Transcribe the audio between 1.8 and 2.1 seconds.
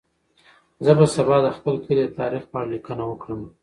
کلي